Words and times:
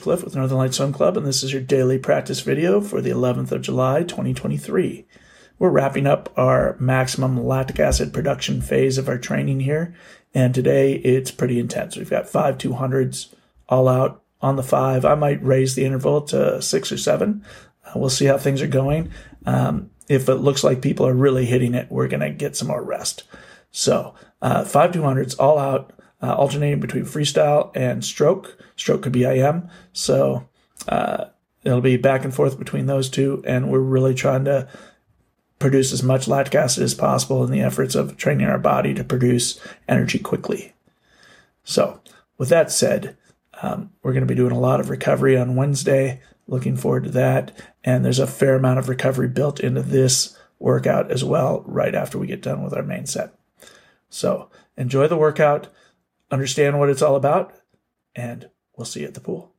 Cliff 0.00 0.24
with 0.24 0.36
Northern 0.36 0.58
Light 0.58 0.74
Swim 0.74 0.92
Club, 0.92 1.16
and 1.16 1.26
this 1.26 1.42
is 1.42 1.52
your 1.52 1.62
daily 1.62 1.98
practice 1.98 2.40
video 2.40 2.80
for 2.80 3.00
the 3.00 3.10
11th 3.10 3.52
of 3.52 3.62
July, 3.62 4.02
2023. 4.02 5.06
We're 5.58 5.70
wrapping 5.70 6.06
up 6.06 6.32
our 6.36 6.76
maximum 6.78 7.44
lactic 7.44 7.80
acid 7.80 8.12
production 8.12 8.60
phase 8.60 8.98
of 8.98 9.08
our 9.08 9.18
training 9.18 9.60
here, 9.60 9.94
and 10.32 10.54
today 10.54 10.94
it's 10.94 11.30
pretty 11.30 11.58
intense. 11.58 11.96
We've 11.96 12.08
got 12.08 12.28
five 12.28 12.58
200s 12.58 13.34
all 13.68 13.88
out 13.88 14.22
on 14.40 14.56
the 14.56 14.62
five. 14.62 15.04
I 15.04 15.14
might 15.14 15.42
raise 15.44 15.74
the 15.74 15.84
interval 15.84 16.22
to 16.22 16.62
six 16.62 16.92
or 16.92 16.98
seven. 16.98 17.44
Uh, 17.84 17.92
we'll 17.96 18.10
see 18.10 18.26
how 18.26 18.38
things 18.38 18.62
are 18.62 18.68
going. 18.68 19.10
Um, 19.46 19.90
if 20.08 20.28
it 20.28 20.36
looks 20.36 20.64
like 20.64 20.80
people 20.80 21.06
are 21.06 21.14
really 21.14 21.46
hitting 21.46 21.74
it, 21.74 21.90
we're 21.90 22.08
going 22.08 22.20
to 22.20 22.30
get 22.30 22.56
some 22.56 22.68
more 22.68 22.82
rest. 22.82 23.24
So, 23.70 24.14
uh, 24.40 24.64
five 24.64 24.92
200s 24.92 25.36
all 25.38 25.58
out 25.58 25.92
uh, 26.22 26.34
alternating 26.34 26.80
between 26.80 27.04
freestyle 27.04 27.70
and 27.74 28.04
stroke. 28.04 28.58
Stroke 28.76 29.02
could 29.02 29.12
be 29.12 29.24
IM. 29.24 29.68
So 29.92 30.48
uh, 30.88 31.26
it'll 31.64 31.80
be 31.80 31.96
back 31.96 32.24
and 32.24 32.34
forth 32.34 32.58
between 32.58 32.86
those 32.86 33.08
two. 33.08 33.42
And 33.46 33.70
we're 33.70 33.78
really 33.78 34.14
trying 34.14 34.44
to 34.46 34.68
produce 35.58 35.92
as 35.92 36.02
much 36.02 36.28
lactic 36.28 36.54
acid 36.54 36.84
as 36.84 36.94
possible 36.94 37.44
in 37.44 37.50
the 37.50 37.60
efforts 37.60 37.94
of 37.94 38.16
training 38.16 38.46
our 38.46 38.58
body 38.58 38.94
to 38.94 39.04
produce 39.04 39.60
energy 39.88 40.18
quickly. 40.18 40.74
So, 41.64 42.00
with 42.36 42.48
that 42.50 42.70
said, 42.70 43.16
um, 43.60 43.90
we're 44.02 44.12
going 44.12 44.26
to 44.26 44.32
be 44.32 44.36
doing 44.36 44.52
a 44.52 44.60
lot 44.60 44.80
of 44.80 44.90
recovery 44.90 45.36
on 45.36 45.56
Wednesday. 45.56 46.20
Looking 46.46 46.76
forward 46.76 47.04
to 47.04 47.10
that. 47.10 47.52
And 47.84 48.04
there's 48.04 48.20
a 48.20 48.26
fair 48.26 48.54
amount 48.54 48.78
of 48.78 48.88
recovery 48.88 49.28
built 49.28 49.60
into 49.60 49.82
this 49.82 50.38
workout 50.58 51.10
as 51.10 51.24
well, 51.24 51.62
right 51.66 51.94
after 51.94 52.18
we 52.18 52.26
get 52.26 52.42
done 52.42 52.62
with 52.62 52.72
our 52.72 52.82
main 52.82 53.06
set. 53.06 53.34
So, 54.08 54.48
enjoy 54.76 55.08
the 55.08 55.16
workout 55.16 55.68
understand 56.30 56.78
what 56.78 56.90
it's 56.90 57.02
all 57.02 57.16
about, 57.16 57.54
and 58.14 58.50
we'll 58.76 58.84
see 58.84 59.00
you 59.00 59.06
at 59.06 59.14
the 59.14 59.20
pool. 59.20 59.54